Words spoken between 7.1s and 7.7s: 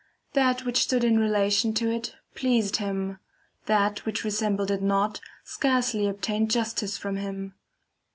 him.